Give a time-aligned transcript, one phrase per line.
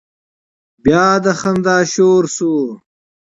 [0.83, 2.53] بيا د خندا شور شو.